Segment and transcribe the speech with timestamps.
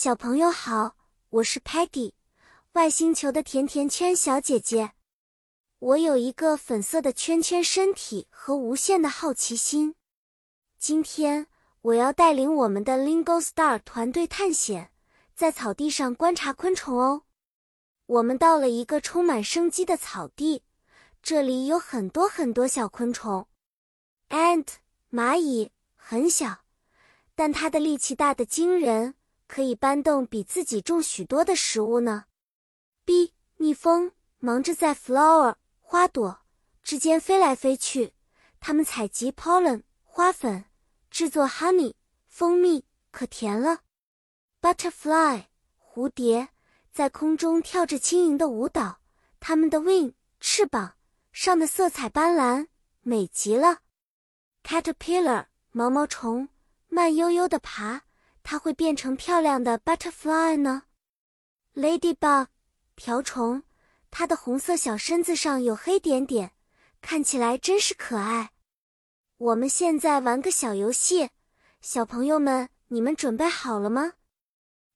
[0.00, 0.94] 小朋友好，
[1.28, 2.12] 我是 Patty，
[2.74, 4.92] 外星球的甜甜圈小姐姐。
[5.80, 9.96] 我有一个粉色的圈圈身体和无限的好奇心。
[10.78, 11.48] 今天
[11.80, 14.92] 我要带领我们的 Lingo Star 团队探险，
[15.34, 17.24] 在草地上观察昆虫哦。
[18.06, 20.62] 我们到了一个充满生机的草地，
[21.20, 23.48] 这里有很多很多小昆虫。
[24.28, 24.68] Ant
[25.10, 26.58] 蚂蚁很小，
[27.34, 29.16] 但它的力气大得惊人，
[29.48, 32.26] 可以搬动比自己重许多的食物呢。
[33.04, 36.40] B 蜜蜂忙着在 flower 花朵
[36.82, 38.12] 之间飞来飞去，
[38.60, 40.66] 它们采集 pollen 花粉，
[41.10, 41.94] 制作 honey
[42.28, 43.80] 蜂蜜，可甜了。
[44.60, 45.46] Butterfly
[45.80, 46.50] 蝴蝶
[46.92, 49.00] 在空中跳着轻盈的舞蹈，
[49.40, 50.94] 它们的 wing 翅膀
[51.32, 52.68] 上的色彩斑斓，
[53.00, 53.80] 美极了。
[54.62, 56.48] Caterpillar 毛毛虫
[56.88, 58.02] 慢悠悠地爬，
[58.50, 60.84] 它会变成漂亮的 butterfly 呢。
[61.74, 62.46] Ladybug
[62.94, 63.62] 瓢虫，
[64.10, 66.52] 它的红色小身子上有黑点点，
[67.02, 68.52] 看起来真是可爱。
[69.36, 71.28] 我们现在玩个小游戏，
[71.82, 74.14] 小朋友们，你们准备好了吗？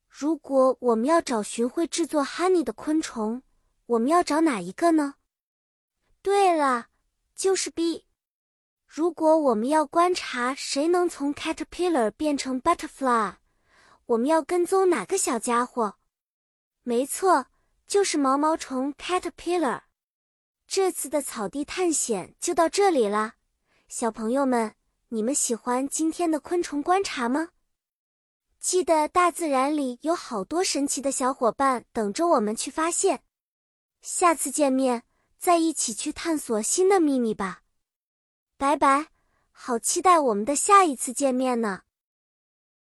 [0.09, 3.43] 如果我们要找寻会制作 honey 的昆虫，
[3.85, 5.17] 我们要找哪一个呢？
[6.23, 6.87] 对了，
[7.37, 8.07] 就是 B。
[8.87, 13.35] 如果我们要观察谁能从 caterpillar 变成 butterfly，
[14.07, 15.97] 我们要跟踪哪个小家伙？
[16.83, 17.47] 没错，
[17.87, 19.83] 就是毛毛虫 caterpillar。
[20.67, 23.35] 这次的草地探险就到这里了，
[23.89, 24.75] 小朋友们，
[25.09, 27.51] 你们喜欢今天的昆虫观察吗？
[28.59, 33.23] 记得大自然里有好多神奇的小伙伴等着我们去发现。
[34.01, 35.03] 下次见面，
[35.39, 37.63] 再一起去探索新的秘密吧。
[38.57, 39.09] 拜拜，
[39.51, 41.83] 好期待我们的下一次见面呢。